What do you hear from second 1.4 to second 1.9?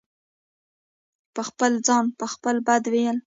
خپل